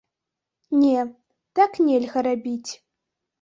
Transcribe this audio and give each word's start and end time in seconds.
Не, 0.83 1.03
так 1.61 1.71
нельга 1.91 2.19
рабіць. 2.29 2.69